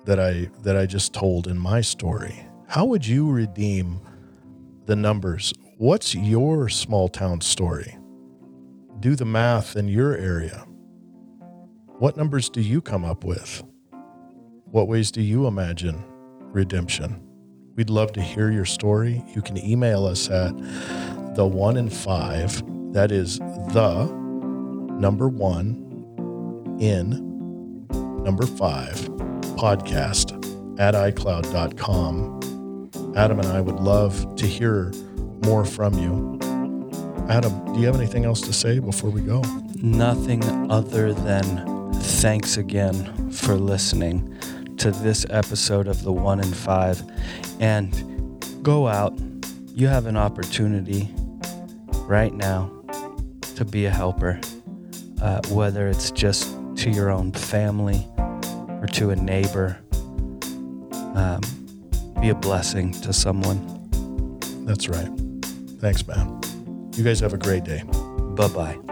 that 0.05 0.19
I 0.19 0.49
that 0.61 0.77
I 0.77 0.85
just 0.85 1.13
told 1.13 1.47
in 1.47 1.57
my 1.57 1.81
story. 1.81 2.45
How 2.71 2.85
would 2.85 3.05
you 3.05 3.29
redeem 3.29 3.99
the 4.85 4.95
numbers? 4.95 5.53
What's 5.77 6.15
your 6.15 6.69
small 6.69 7.09
town 7.09 7.41
story? 7.41 7.97
Do 9.01 9.17
the 9.17 9.25
math 9.25 9.75
in 9.75 9.89
your 9.89 10.15
area. 10.15 10.65
What 11.99 12.15
numbers 12.15 12.49
do 12.49 12.61
you 12.61 12.79
come 12.79 13.03
up 13.03 13.25
with? 13.25 13.61
What 14.63 14.87
ways 14.87 15.11
do 15.11 15.21
you 15.21 15.47
imagine 15.47 16.01
redemption? 16.53 17.21
We'd 17.75 17.89
love 17.89 18.13
to 18.13 18.21
hear 18.21 18.49
your 18.49 18.63
story. 18.63 19.21
You 19.35 19.41
can 19.41 19.57
email 19.57 20.05
us 20.05 20.29
at 20.29 20.55
the 21.35 21.45
one 21.45 21.75
in 21.75 21.89
five, 21.89 22.63
that 22.93 23.11
is 23.11 23.39
the 23.39 24.05
number 24.97 25.27
one 25.27 26.77
in 26.79 27.09
number 28.23 28.45
five 28.45 28.95
podcast 29.57 30.39
at 30.79 30.93
iCloud.com. 30.93 32.50
Adam 33.15 33.39
and 33.39 33.47
I 33.47 33.61
would 33.61 33.79
love 33.79 34.35
to 34.37 34.47
hear 34.47 34.91
more 35.45 35.65
from 35.65 35.93
you. 35.95 36.39
Adam, 37.29 37.73
do 37.73 37.79
you 37.79 37.85
have 37.85 37.95
anything 37.95 38.25
else 38.25 38.41
to 38.41 38.53
say 38.53 38.79
before 38.79 39.09
we 39.09 39.21
go? 39.21 39.41
Nothing 39.75 40.43
other 40.71 41.13
than 41.13 41.93
thanks 41.93 42.57
again 42.57 43.31
for 43.31 43.55
listening 43.55 44.37
to 44.77 44.91
this 44.91 45.25
episode 45.29 45.87
of 45.87 46.03
The 46.03 46.11
One 46.11 46.39
in 46.39 46.53
Five. 46.53 47.01
And 47.59 48.45
go 48.61 48.87
out. 48.87 49.17
You 49.73 49.87
have 49.87 50.05
an 50.05 50.17
opportunity 50.17 51.09
right 52.05 52.33
now 52.33 52.71
to 53.55 53.65
be 53.65 53.85
a 53.85 53.91
helper 53.91 54.39
uh, 55.21 55.39
whether 55.49 55.87
it's 55.87 56.11
just 56.11 56.55
to 56.75 56.89
your 56.89 57.09
own 57.09 57.31
family 57.31 58.07
or 58.17 58.87
to 58.91 59.11
a 59.11 59.15
neighbor. 59.15 59.77
Um, 61.13 61.41
be 62.21 62.29
a 62.29 62.35
blessing 62.35 62.91
to 63.01 63.11
someone. 63.11 63.59
That's 64.65 64.87
right. 64.87 65.09
Thanks, 65.79 66.07
man. 66.07 66.39
You 66.95 67.03
guys 67.03 67.19
have 67.19 67.33
a 67.33 67.37
great 67.37 67.63
day. 67.63 67.81
Bye 68.35 68.47
bye. 68.49 68.90